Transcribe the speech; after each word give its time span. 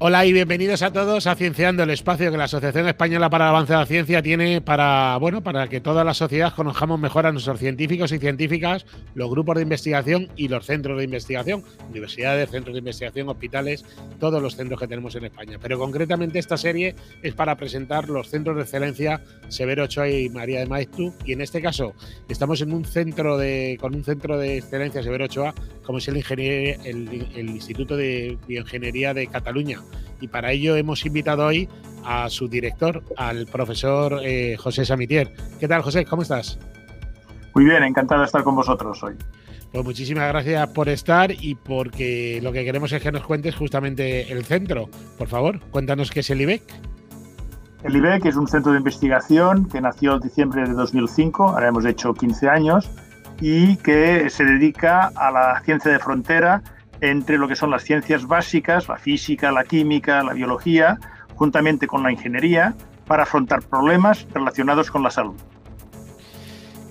Hola 0.00 0.24
y 0.24 0.32
bienvenidos 0.32 0.82
a 0.82 0.92
todos 0.92 1.26
a 1.26 1.34
Cienciando, 1.34 1.82
el 1.82 1.90
espacio 1.90 2.30
que 2.30 2.36
la 2.36 2.44
Asociación 2.44 2.86
Española 2.86 3.28
para 3.30 3.46
el 3.46 3.48
Avance 3.48 3.72
de 3.72 3.80
la 3.80 3.86
Ciencia 3.86 4.22
tiene 4.22 4.60
para, 4.60 5.16
bueno, 5.16 5.42
para 5.42 5.66
que 5.66 5.80
toda 5.80 6.04
la 6.04 6.14
sociedad 6.14 6.54
conozcamos 6.54 7.00
mejor 7.00 7.26
a 7.26 7.32
nuestros 7.32 7.58
científicos 7.58 8.12
y 8.12 8.20
científicas, 8.20 8.86
los 9.16 9.28
grupos 9.28 9.56
de 9.56 9.62
investigación 9.62 10.28
y 10.36 10.46
los 10.46 10.66
centros 10.66 10.98
de 10.98 11.04
investigación, 11.04 11.64
universidades, 11.90 12.48
centros 12.48 12.74
de 12.74 12.78
investigación, 12.78 13.28
hospitales, 13.28 13.84
todos 14.20 14.40
los 14.40 14.54
centros 14.54 14.78
que 14.78 14.86
tenemos 14.86 15.16
en 15.16 15.24
España. 15.24 15.58
Pero 15.60 15.80
concretamente 15.80 16.38
esta 16.38 16.56
serie 16.56 16.94
es 17.24 17.34
para 17.34 17.56
presentar 17.56 18.08
los 18.08 18.28
centros 18.28 18.54
de 18.54 18.62
excelencia 18.62 19.20
Severo 19.48 19.82
Ochoa 19.82 20.08
y 20.08 20.28
María 20.28 20.60
de 20.60 20.66
Maeztu 20.66 21.12
y 21.24 21.32
en 21.32 21.40
este 21.40 21.60
caso 21.60 21.92
estamos 22.28 22.60
en 22.60 22.72
un 22.72 22.84
centro 22.84 23.36
de, 23.36 23.76
con 23.80 23.96
un 23.96 24.04
centro 24.04 24.38
de 24.38 24.58
excelencia 24.58 25.02
Severo 25.02 25.24
Ochoa 25.24 25.54
como 25.88 26.00
es 26.00 26.08
el, 26.08 26.18
el 26.84 27.48
Instituto 27.48 27.96
de 27.96 28.36
Bioingeniería 28.46 29.14
de 29.14 29.26
Cataluña 29.26 29.80
y 30.20 30.28
para 30.28 30.52
ello 30.52 30.76
hemos 30.76 31.06
invitado 31.06 31.46
hoy 31.46 31.66
a 32.04 32.28
su 32.28 32.46
director, 32.46 33.02
al 33.16 33.46
profesor 33.46 34.20
eh, 34.22 34.58
José 34.58 34.84
Samitier. 34.84 35.32
¿Qué 35.58 35.66
tal, 35.66 35.80
José? 35.80 36.04
¿Cómo 36.04 36.20
estás? 36.20 36.58
Muy 37.54 37.64
bien, 37.64 37.82
encantado 37.84 38.20
de 38.20 38.26
estar 38.26 38.42
con 38.42 38.54
vosotros 38.54 39.02
hoy. 39.02 39.14
Pues 39.72 39.82
muchísimas 39.82 40.28
gracias 40.28 40.68
por 40.68 40.90
estar 40.90 41.32
y 41.32 41.54
porque 41.54 42.40
lo 42.42 42.52
que 42.52 42.66
queremos 42.66 42.92
es 42.92 43.02
que 43.02 43.10
nos 43.10 43.22
cuentes 43.22 43.56
justamente 43.56 44.30
el 44.30 44.44
centro. 44.44 44.90
Por 45.16 45.28
favor, 45.28 45.58
cuéntanos 45.70 46.10
qué 46.10 46.20
es 46.20 46.28
el 46.28 46.42
IBEC. 46.42 46.64
El 47.82 47.96
IBEC 47.96 48.26
es 48.26 48.36
un 48.36 48.46
centro 48.46 48.72
de 48.72 48.78
investigación 48.78 49.66
que 49.70 49.80
nació 49.80 50.16
en 50.16 50.20
diciembre 50.20 50.68
de 50.68 50.74
2005, 50.74 51.48
ahora 51.48 51.68
hemos 51.68 51.86
hecho 51.86 52.12
15 52.12 52.46
años, 52.50 52.90
y 53.40 53.76
que 53.76 54.28
se 54.30 54.44
dedica 54.44 55.10
a 55.14 55.30
la 55.30 55.60
ciencia 55.64 55.92
de 55.92 55.98
frontera 55.98 56.62
entre 57.00 57.38
lo 57.38 57.46
que 57.46 57.56
son 57.56 57.70
las 57.70 57.84
ciencias 57.84 58.26
básicas, 58.26 58.88
la 58.88 58.96
física, 58.96 59.52
la 59.52 59.64
química, 59.64 60.22
la 60.22 60.32
biología, 60.32 60.98
juntamente 61.36 61.86
con 61.86 62.02
la 62.02 62.10
ingeniería, 62.10 62.74
para 63.06 63.22
afrontar 63.22 63.62
problemas 63.62 64.26
relacionados 64.34 64.90
con 64.90 65.02
la 65.02 65.10
salud. 65.10 65.36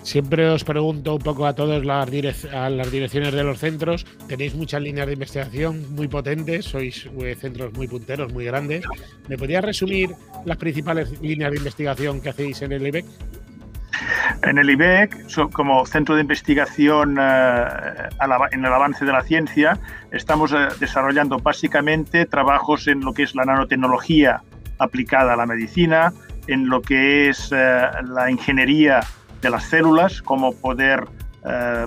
Siempre 0.07 0.47
os 0.49 0.63
pregunto 0.63 1.15
un 1.15 1.21
poco 1.21 1.45
a 1.45 1.53
todos 1.53 1.83
las, 1.83 2.09
direcciones 2.09 3.33
de 3.33 3.43
los 3.43 3.59
centros. 3.59 4.05
Tenéis 4.25 4.55
muchas 4.55 4.81
líneas 4.81 5.05
de 5.05 5.13
investigación 5.13 5.93
muy 5.95 6.07
potentes, 6.07 6.63
sois 6.63 7.09
eh, 7.19 7.35
centros 7.35 7.73
muy 7.73 7.89
punteros, 7.89 8.31
muy 8.31 8.45
grandes. 8.45 8.85
¿Me 9.27 9.37
podrías 9.37 9.65
resumir 9.65 10.15
las 10.45 10.55
principales 10.55 11.19
líneas 11.21 11.51
de 11.51 11.57
investigación 11.57 12.21
que 12.21 12.29
hacéis 12.29 12.61
en 12.61 12.71
el 12.71 12.87
IBEC? 12.87 13.05
En 14.43 14.57
el 14.57 14.69
IBEC, 14.69 15.25
como 15.51 15.85
centro 15.85 16.15
de 16.15 16.21
investigación 16.21 17.17
eh, 17.19 17.65
en 18.51 18.65
el 18.65 18.73
avance 18.73 19.03
de 19.03 19.11
la 19.11 19.21
ciencia, 19.21 19.79
estamos 20.11 20.53
eh, 20.53 20.67
desarrollando 20.79 21.39
básicamente 21.39 22.25
trabajos 22.25 22.87
en 22.87 23.01
lo 23.01 23.13
que 23.13 23.23
es 23.23 23.35
la 23.35 23.45
nanotecnología 23.45 24.41
aplicada 24.77 25.33
a 25.33 25.35
la 25.35 25.45
medicina, 25.45 26.13
en 26.47 26.69
lo 26.69 26.81
que 26.81 27.29
es 27.29 27.51
eh, 27.51 27.81
la 28.03 28.29
ingeniería 28.29 29.01
de 29.41 29.49
las 29.49 29.63
células, 29.63 30.21
cómo 30.21 30.53
poder 30.53 31.05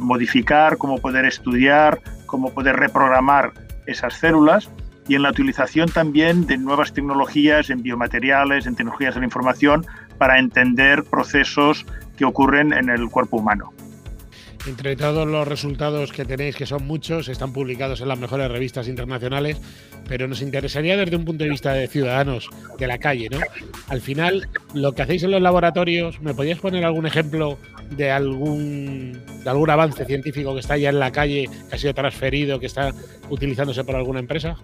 modificar, 0.00 0.78
cómo 0.78 0.96
poder 0.96 1.26
estudiar, 1.26 2.00
cómo 2.24 2.50
poder 2.54 2.76
reprogramar 2.76 3.52
esas 3.86 4.14
células 4.14 4.70
y 5.06 5.16
en 5.16 5.22
la 5.22 5.30
utilización 5.30 5.90
también 5.90 6.46
de 6.46 6.56
nuevas 6.56 6.94
tecnologías 6.94 7.68
en 7.68 7.82
biomateriales, 7.82 8.66
en 8.66 8.74
tecnologías 8.74 9.14
de 9.14 9.20
la 9.20 9.26
información, 9.26 9.84
para 10.16 10.38
entender 10.38 11.04
procesos 11.04 11.84
que 12.20 12.26
ocurren 12.26 12.74
en 12.74 12.90
el 12.90 13.08
cuerpo 13.08 13.38
humano. 13.38 13.72
Entre 14.66 14.94
todos 14.94 15.26
los 15.26 15.48
resultados 15.48 16.12
que 16.12 16.26
tenéis, 16.26 16.54
que 16.54 16.66
son 16.66 16.86
muchos, 16.86 17.28
están 17.28 17.50
publicados 17.50 18.02
en 18.02 18.08
las 18.08 18.18
mejores 18.18 18.50
revistas 18.50 18.88
internacionales, 18.88 19.58
pero 20.06 20.28
nos 20.28 20.42
interesaría 20.42 20.98
desde 20.98 21.16
un 21.16 21.24
punto 21.24 21.44
de 21.44 21.50
vista 21.50 21.72
de 21.72 21.88
ciudadanos, 21.88 22.50
de 22.78 22.86
la 22.86 22.98
calle, 22.98 23.30
¿no? 23.30 23.38
Al 23.88 24.02
final, 24.02 24.48
lo 24.74 24.92
que 24.92 25.00
hacéis 25.00 25.22
en 25.22 25.30
los 25.30 25.40
laboratorios, 25.40 26.20
¿me 26.20 26.34
podías 26.34 26.58
poner 26.58 26.84
algún 26.84 27.06
ejemplo 27.06 27.56
de 27.88 28.10
algún, 28.10 29.18
de 29.42 29.48
algún 29.48 29.70
avance 29.70 30.04
científico 30.04 30.52
que 30.52 30.60
está 30.60 30.76
ya 30.76 30.90
en 30.90 31.00
la 31.00 31.10
calle, 31.10 31.48
que 31.70 31.76
ha 31.76 31.78
sido 31.78 31.94
transferido, 31.94 32.60
que 32.60 32.66
está 32.66 32.90
utilizándose 33.30 33.82
por 33.82 33.96
alguna 33.96 34.20
empresa? 34.20 34.56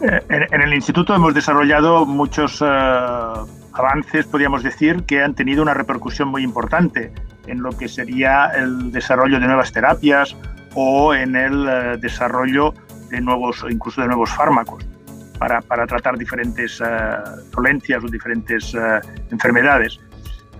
Eh, 0.00 0.20
en, 0.50 0.62
el 0.62 0.74
instituto 0.74 1.14
hemos 1.14 1.32
desarrollado 1.32 2.04
muchos 2.04 2.60
eh, 2.60 3.57
avances, 3.78 4.26
podríamos 4.26 4.62
decir, 4.62 5.04
que 5.04 5.22
han 5.22 5.34
tenido 5.34 5.62
una 5.62 5.74
repercusión 5.74 6.28
muy 6.28 6.42
importante 6.42 7.12
en 7.46 7.62
lo 7.62 7.70
que 7.70 7.88
sería 7.88 8.46
el 8.54 8.92
desarrollo 8.92 9.40
de 9.40 9.46
nuevas 9.46 9.72
terapias 9.72 10.36
o 10.74 11.14
en 11.14 11.36
el 11.36 11.66
eh, 11.68 11.96
desarrollo 11.98 12.74
de 13.10 13.20
nuevos, 13.20 13.64
incluso 13.70 14.00
de 14.02 14.08
nuevos 14.08 14.30
fármacos 14.30 14.84
para, 15.38 15.60
para 15.62 15.86
tratar 15.86 16.18
diferentes 16.18 16.80
uh, 16.80 16.84
dolencias 17.54 18.02
o 18.04 18.08
diferentes 18.08 18.74
uh, 18.74 19.00
enfermedades. 19.30 19.98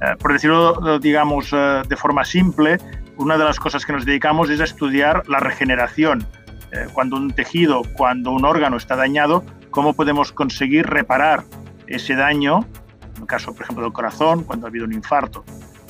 Uh, 0.01 0.17
por 0.19 0.33
decirlo, 0.33 0.99
digamos, 1.01 1.51
de 1.51 1.97
forma 1.97 2.25
simple, 2.25 2.78
una 3.17 3.37
de 3.37 3.45
las 3.45 3.59
cosas 3.59 3.84
que 3.84 3.93
nos 3.93 4.05
dedicamos 4.05 4.49
es 4.49 4.61
a 4.61 4.65
estudiar 4.65 5.28
la 5.28 5.41
regeneración. 5.41 6.27
cuando 6.93 7.17
un 7.17 7.33
tejido, 7.33 7.83
cuando 7.97 8.31
un 8.31 8.45
órgano 8.45 8.77
está 8.77 8.95
dañado, 8.95 9.43
cómo 9.71 9.95
podemos 9.95 10.33
conseguir 10.33 10.87
reparar 10.87 11.43
ese 11.89 12.15
daño 12.15 12.67
en 13.19 13.23
el 13.23 13.29
caso, 13.29 13.53
por 13.53 13.65
ejemplo, 13.65 13.84
del 13.84 13.93
corazón, 13.93 14.45
cuando 14.45 14.67
ha 14.67 14.71
habido 14.71 14.84
un 14.84 14.93
infarto. 14.93 15.45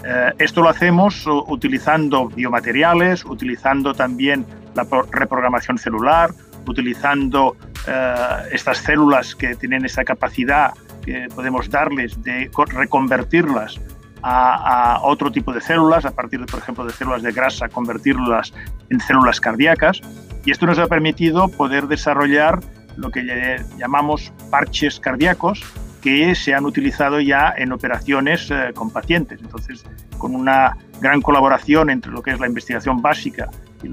Eh, 0.05 0.33
esto 0.39 0.63
lo 0.63 0.69
hacemos 0.69 1.25
utilizando 1.27 2.29
biomateriales, 2.29 3.25
utilizando 3.25 3.95
también 3.95 4.47
la 4.75 4.87
reprogramación 5.11 5.77
celular, 5.77 6.31
utilizando 6.67 7.57
eh, 7.87 8.15
estas 8.53 8.79
células 8.79 9.35
que 9.35 9.55
tienen 9.57 9.85
esa 9.85 10.05
capacidad 10.05 10.73
que 11.05 11.29
podemos 11.35 11.69
darles 11.69 12.23
de 12.23 12.51
reconvertirlas 12.69 13.79
a, 14.23 14.95
a, 14.95 15.03
otro 15.03 15.31
tipo 15.31 15.53
de 15.53 15.61
células, 15.61 16.05
a 16.05 16.13
partir, 16.13 16.41
de, 16.41 16.47
por 16.47 16.61
ejemplo, 16.61 16.85
de 16.85 16.93
células 16.93 17.23
de 17.23 17.33
grasa, 17.33 17.69
convertirlas 17.69 18.53
en 18.91 19.01
células 19.01 19.41
cardíacas. 19.41 20.01
Y 20.45 20.51
esto 20.51 20.67
nos 20.67 20.79
ha 20.79 20.87
permitido 20.87 21.49
poder 21.49 21.89
desarrollar 21.89 22.61
lo 22.97 23.11
que 23.11 23.65
llamamos 23.79 24.33
parches 24.51 24.99
cardíacos, 24.99 25.63
que 26.03 26.35
se 26.35 26.55
han 26.55 26.65
utilizado 26.65 27.21
ya 27.21 27.53
en 27.57 27.73
operaciones 27.73 28.51
eh, 28.51 28.73
con 28.75 28.91
pacientes. 28.91 29.41
Entonces, 29.41 29.85
con 30.19 30.35
una 30.35 30.77
gran 31.01 31.21
colaboración 31.21 31.91
entre 31.91 32.13
lo 32.13 32.23
que 32.23 32.31
es 32.33 32.41
la 32.41 32.47
investigación 32.47 33.03
básica 33.03 33.49
y 33.83 33.89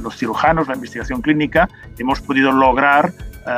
los 0.00 0.16
cirujanos, 0.16 0.68
la 0.68 0.74
investigación 0.74 1.22
clínica, 1.22 1.68
hemos 1.98 2.20
podido 2.20 2.50
lograr 2.50 3.12
eh, 3.46 3.50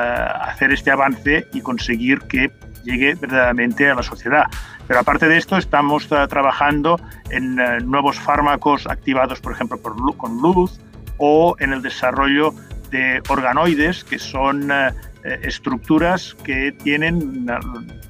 hacer 0.43 0.73
este 0.73 0.91
avance 0.91 1.47
y 1.53 1.61
conseguir 1.61 2.21
que 2.21 2.51
llegue 2.85 3.15
verdaderamente 3.15 3.89
a 3.89 3.95
la 3.95 4.03
sociedad. 4.03 4.45
Pero 4.87 5.01
aparte 5.01 5.29
de 5.29 5.39
esto, 5.39 5.57
estamos 5.57 6.07
eh, 6.11 6.27
trabajando 6.29 7.01
en 7.31 7.57
nuevos 7.89 8.19
fármacos 8.19 8.87
activados, 8.87 9.41
por 9.41 9.53
ejemplo, 9.53 9.79
por, 9.79 10.17
con 10.17 10.43
luz 10.43 10.79
o 11.17 11.57
en 11.59 11.73
el 11.73 11.81
desarrollo 11.81 12.55
de 12.91 13.23
organoides, 13.29 14.05
que 14.05 14.19
son 14.19 14.71
eh, 15.25 15.41
estructuras 15.43 16.37
que 16.45 16.71
tienen 16.71 17.47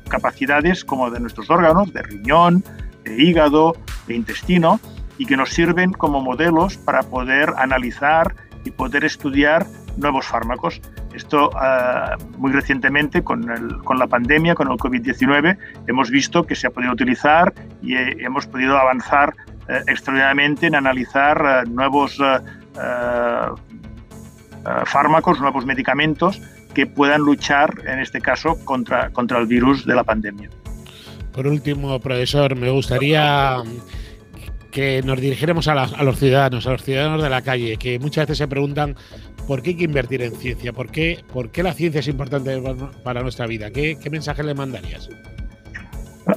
capacidades 0.08 0.84
como 0.84 1.12
de 1.12 1.20
nuestros 1.20 1.48
órganos, 1.48 1.92
de 1.92 2.02
riñón, 2.02 2.64
de 3.04 3.22
hígado, 3.22 3.76
de 4.08 4.16
intestino, 4.16 4.80
y 5.16 5.24
que 5.24 5.36
nos 5.36 5.50
sirven 5.50 5.92
como 5.92 6.20
modelos 6.20 6.76
para 6.76 7.04
poder 7.04 7.52
analizar 7.56 8.34
y 8.64 8.72
poder 8.72 9.04
estudiar 9.04 9.64
nuevos 9.96 10.26
fármacos. 10.26 10.80
Esto 11.14 11.50
eh, 11.52 12.16
muy 12.36 12.50
recientemente 12.50 13.22
con, 13.22 13.46
con, 13.84 14.00
la 14.00 14.08
pandemia, 14.08 14.56
con 14.56 14.72
el 14.72 14.76
COVID-19, 14.76 15.56
hemos 15.86 16.10
visto 16.10 16.42
que 16.42 16.56
se 16.56 16.66
ha 16.66 16.70
podido 16.70 16.94
utilizar 16.94 17.54
y 17.80 17.94
hemos 17.94 18.48
podido 18.48 18.76
avanzar 18.76 19.36
eh, 19.68 19.82
extraordinariamente 19.86 20.66
en 20.66 20.74
analizar 20.74 21.68
nuevos 21.68 22.20
fármacos, 24.84 25.38
nuevos 25.38 25.64
medicamentos 25.64 26.42
que 26.74 26.86
puedan 26.86 27.22
luchar, 27.22 27.82
en 27.86 28.00
este 28.00 28.20
caso, 28.20 28.58
contra, 28.64 29.10
contra 29.10 29.38
el 29.38 29.46
virus 29.46 29.86
de 29.86 29.94
la 29.94 30.04
pandemia. 30.04 30.50
Por 31.32 31.46
último, 31.46 31.98
profesor, 32.00 32.54
me 32.56 32.70
gustaría 32.70 33.62
que 34.70 35.02
nos 35.02 35.20
dirigiéramos 35.20 35.68
a, 35.68 35.74
los 36.02 36.18
ciudadanos, 36.18 36.66
a 36.66 36.72
los 36.72 36.82
ciudadanos 36.82 37.22
de 37.22 37.30
la 37.30 37.42
calle, 37.42 37.76
que 37.76 37.98
muchas 37.98 38.26
veces 38.26 38.38
se 38.38 38.48
preguntan 38.48 38.96
por 39.46 39.62
qué 39.62 39.70
hay 39.70 39.76
que 39.76 39.84
invertir 39.84 40.22
en 40.22 40.34
ciencia, 40.34 40.72
por 40.72 40.90
qué, 40.90 41.24
por 41.32 41.50
qué 41.50 41.62
la 41.62 41.72
ciencia 41.72 42.00
es 42.00 42.08
importante 42.08 42.60
para 43.04 43.22
nuestra 43.22 43.46
vida. 43.46 43.70
¿Qué, 43.70 43.96
qué 44.02 44.10
mensaje 44.10 44.42
le 44.42 44.54
mandarías? 44.54 45.08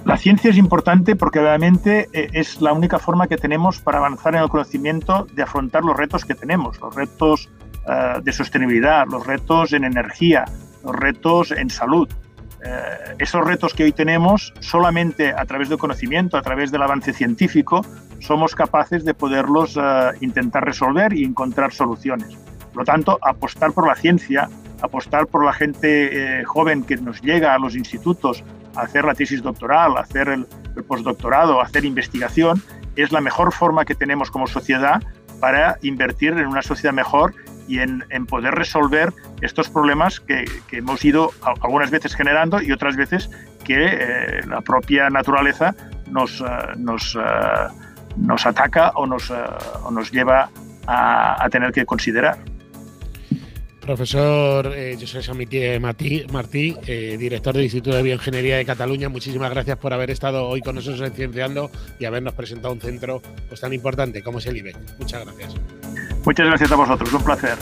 La 0.05 0.17
ciencia 0.17 0.51
es 0.51 0.57
importante 0.57 1.15
porque 1.15 1.39
realmente 1.39 2.09
eh, 2.11 2.29
es 2.33 2.61
la 2.61 2.73
única 2.73 2.99
forma 2.99 3.27
que 3.27 3.37
tenemos 3.37 3.79
para 3.79 3.99
avanzar 3.99 4.35
en 4.35 4.43
el 4.43 4.49
conocimiento 4.49 5.27
de 5.33 5.43
afrontar 5.43 5.83
los 5.83 5.95
retos 5.95 6.25
que 6.25 6.35
tenemos, 6.35 6.79
los 6.81 6.93
retos 6.93 7.49
eh, 7.87 8.19
de 8.21 8.33
sostenibilidad, 8.33 9.05
los 9.09 9.25
retos 9.25 9.71
en 9.71 9.85
energía, 9.85 10.43
los 10.83 10.93
retos 10.93 11.51
en 11.51 11.69
salud. 11.69 12.09
Eh, 12.63 13.15
esos 13.19 13.45
retos 13.45 13.73
que 13.73 13.85
hoy 13.85 13.93
tenemos, 13.93 14.53
solamente 14.59 15.31
a 15.31 15.45
través 15.45 15.69
del 15.69 15.77
conocimiento, 15.77 16.35
a 16.35 16.41
través 16.41 16.69
del 16.71 16.81
avance 16.81 17.13
científico, 17.13 17.85
somos 18.19 18.55
capaces 18.55 19.05
de 19.05 19.13
poderlos 19.13 19.77
eh, 19.77 20.11
intentar 20.19 20.65
resolver 20.65 21.13
y 21.13 21.23
encontrar 21.23 21.71
soluciones. 21.71 22.35
Por 22.73 22.81
lo 22.81 22.85
tanto, 22.85 23.19
apostar 23.21 23.71
por 23.71 23.87
la 23.87 23.95
ciencia 23.95 24.49
apostar 24.79 25.25
por 25.25 25.43
la 25.43 25.53
gente 25.53 26.43
joven 26.45 26.83
que 26.83 26.97
nos 26.97 27.19
llega 27.23 27.55
a 27.55 27.57
los 27.57 27.75
institutos 27.75 28.43
a 28.75 28.81
hacer 28.81 29.05
la 29.05 29.15
tesis 29.15 29.41
doctoral, 29.41 29.97
hacer 29.97 30.27
el, 30.27 30.45
el 30.75 30.83
postdoctorado, 30.83 31.59
hacer 31.59 31.83
investigación, 31.83 32.61
es 32.95 33.11
la 33.11 33.19
mejor 33.19 33.51
forma 33.51 33.85
que 33.85 33.95
tenemos 33.95 34.29
como 34.29 34.45
sociedad 34.45 35.01
para 35.39 35.77
invertir 35.81 36.33
en 36.33 36.47
una 36.47 36.61
sociedad 36.61 36.93
mejor 36.93 37.33
y 37.67 37.79
en, 37.79 38.25
poder 38.27 38.55
resolver 38.55 39.13
estos 39.41 39.69
problemas 39.69 40.19
que, 40.19 40.45
hemos 40.71 41.03
ido 41.03 41.31
algunas 41.61 41.91
veces 41.91 42.15
generando 42.15 42.61
y 42.61 42.71
otras 42.71 42.95
veces 42.95 43.29
que 43.63 43.85
eh, 43.85 44.41
la 44.47 44.61
propia 44.61 45.09
naturaleza 45.09 45.75
nos, 46.11 46.41
eh, 46.41 46.45
nos, 46.77 47.15
eh, 47.15 47.19
nos 48.17 48.45
ataca 48.45 48.91
o 48.95 49.05
nos, 49.05 49.31
nos 49.91 50.11
lleva 50.11 50.49
a, 50.87 51.47
tener 51.51 51.71
que 51.71 51.85
considerar. 51.85 52.37
Profesor 53.81 54.73
eh, 54.75 54.97
José 54.99 55.21
Samitier 55.21 55.79
Martí, 55.79 56.75
director 57.17 57.53
del 57.53 57.63
Instituto 57.63 57.95
de 57.95 58.03
Bioingeniería 58.03 58.57
de 58.57 58.65
Cataluña, 58.65 59.07
muchísimas 59.07 59.49
gracias 59.49 59.77
por 59.77 59.93
haber 59.93 60.11
estado 60.11 60.45
hoy 60.45 60.61
con 60.61 60.75
nosotros 60.75 61.01
en 61.07 61.13
Cienciando 61.13 61.71
y 61.97 62.05
habernos 62.05 62.33
presentado 62.33 62.73
un 62.73 62.81
centro 62.81 63.21
pues, 63.47 63.61
tan 63.61 63.71
importante 63.73 64.21
como 64.21 64.39
es 64.39 64.45
el 64.47 64.57
IBE. 64.57 64.75
Muchas 64.99 65.23
gracias. 65.23 65.55
Muchas 66.27 66.45
gracias 66.45 66.69
a 66.73 66.75
vosotros, 66.75 67.13
un 67.13 67.23
placer. 67.23 67.57